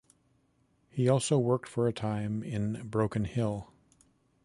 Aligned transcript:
He 0.89 1.07
also 1.07 1.37
worked 1.37 1.69
for 1.69 1.87
a 1.87 1.93
time 1.93 2.41
in 2.41 2.87
Broken 2.87 3.25
Hill. 3.25 3.71